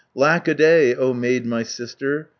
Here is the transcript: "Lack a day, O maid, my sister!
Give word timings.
"Lack 0.15 0.47
a 0.47 0.55
day, 0.55 0.95
O 0.95 1.13
maid, 1.13 1.45
my 1.45 1.61
sister! 1.61 2.29